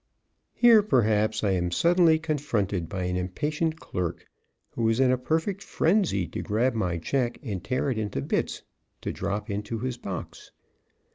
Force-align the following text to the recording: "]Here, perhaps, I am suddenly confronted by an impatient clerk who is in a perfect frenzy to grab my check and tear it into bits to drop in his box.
"]Here, 0.55 0.81
perhaps, 0.81 1.43
I 1.43 1.51
am 1.51 1.69
suddenly 1.69 2.17
confronted 2.17 2.89
by 2.89 3.03
an 3.03 3.15
impatient 3.15 3.79
clerk 3.79 4.25
who 4.71 4.89
is 4.89 4.99
in 4.99 5.11
a 5.11 5.17
perfect 5.19 5.61
frenzy 5.61 6.27
to 6.29 6.41
grab 6.41 6.73
my 6.73 6.97
check 6.97 7.37
and 7.43 7.63
tear 7.63 7.91
it 7.91 7.99
into 7.99 8.23
bits 8.23 8.63
to 9.01 9.11
drop 9.13 9.51
in 9.51 9.63
his 9.63 9.97
box. 9.97 10.49